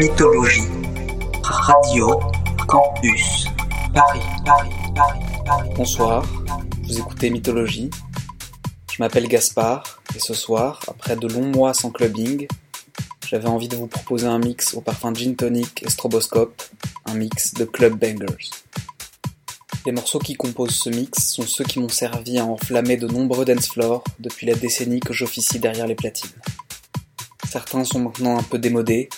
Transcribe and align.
Mythologie. 0.00 0.62
Radio 1.42 2.18
Campus 2.66 3.44
Paris, 3.92 4.20
Paris, 4.46 4.70
Paris, 4.94 5.20
Paris. 5.44 5.70
Bonsoir, 5.76 6.24
vous 6.84 6.98
écoutez 6.98 7.28
Mythologie. 7.28 7.90
Je 8.90 9.02
m'appelle 9.02 9.28
Gaspard 9.28 10.00
et 10.16 10.18
ce 10.18 10.32
soir, 10.32 10.80
après 10.88 11.16
de 11.16 11.28
longs 11.28 11.50
mois 11.50 11.74
sans 11.74 11.90
clubbing, 11.90 12.48
j'avais 13.28 13.46
envie 13.46 13.68
de 13.68 13.76
vous 13.76 13.88
proposer 13.88 14.26
un 14.26 14.38
mix 14.38 14.72
au 14.72 14.80
parfum 14.80 15.12
gin 15.12 15.36
tonic 15.36 15.82
et 15.82 15.90
stroboscope, 15.90 16.62
un 17.04 17.12
mix 17.12 17.52
de 17.52 17.66
club 17.66 17.98
bangers. 17.98 18.48
Les 19.84 19.92
morceaux 19.92 20.18
qui 20.18 20.32
composent 20.32 20.76
ce 20.76 20.88
mix 20.88 21.30
sont 21.30 21.42
ceux 21.42 21.64
qui 21.64 21.78
m'ont 21.78 21.90
servi 21.90 22.38
à 22.38 22.46
enflammer 22.46 22.96
de 22.96 23.06
nombreux 23.06 23.44
dance 23.44 23.68
floors 23.68 24.02
depuis 24.18 24.46
la 24.46 24.54
décennie 24.54 25.00
que 25.00 25.12
j'officie 25.12 25.58
derrière 25.58 25.86
les 25.86 25.94
platines. 25.94 26.30
Certains 27.50 27.84
sont 27.84 27.98
maintenant 27.98 28.38
un 28.38 28.42
peu 28.42 28.58
démodés, 28.58 29.10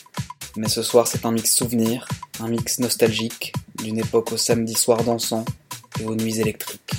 mais 0.56 0.69
ce 0.69 0.83
soir 0.83 1.06
c'est 1.06 1.24
un 1.24 1.33
mix 1.33 1.55
souvenir, 1.55 2.06
un 2.41 2.48
mix 2.48 2.79
nostalgique 2.79 3.52
d'une 3.83 3.98
époque 3.98 4.33
au 4.33 4.37
samedi 4.37 4.74
soir 4.74 5.02
dansant 5.02 5.45
et 6.01 6.05
aux 6.05 6.15
nuits 6.15 6.41
électriques. 6.41 6.93